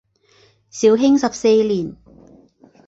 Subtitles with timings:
[0.71, 1.95] 绍兴十四年。